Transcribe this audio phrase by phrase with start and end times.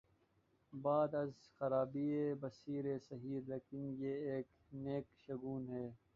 [0.73, 4.45] بعد از خرابیء بسیار سہی، لیکن یہ ایک
[4.73, 5.89] نیک شگون ہے۔